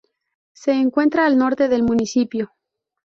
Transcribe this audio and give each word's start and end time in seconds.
Se 0.53 0.71
encuentra 0.71 1.27
al 1.27 1.37
norte 1.37 1.67
del 1.67 1.83
municipio. 1.83 2.53